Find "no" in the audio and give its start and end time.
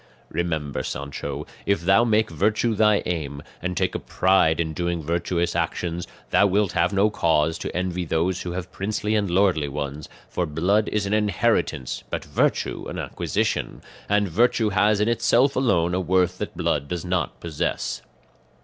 6.91-7.11